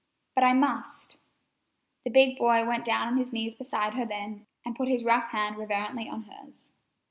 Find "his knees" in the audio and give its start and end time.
3.17-3.53